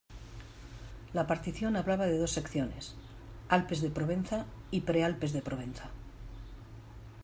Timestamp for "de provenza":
3.83-4.47, 5.31-5.91